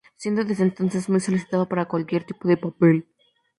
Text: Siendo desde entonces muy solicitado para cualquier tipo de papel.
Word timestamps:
Siendo 0.17 0.43
desde 0.43 0.63
entonces 0.63 1.09
muy 1.09 1.19
solicitado 1.19 1.69
para 1.69 1.87
cualquier 1.87 2.23
tipo 2.23 2.47
de 2.47 2.57
papel. 2.57 3.05